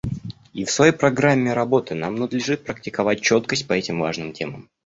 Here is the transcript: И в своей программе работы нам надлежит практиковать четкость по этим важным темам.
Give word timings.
И 0.51 0.65
в 0.65 0.71
своей 0.71 0.93
программе 0.93 1.53
работы 1.53 1.93
нам 1.93 2.15
надлежит 2.15 2.63
практиковать 2.63 3.21
четкость 3.21 3.67
по 3.67 3.73
этим 3.73 3.99
важным 3.99 4.33
темам. 4.33 4.67